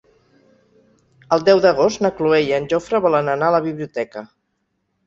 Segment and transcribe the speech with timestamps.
[1.37, 4.27] El deu d'agost na Cloè i en Jofre volen anar a la biblioteca.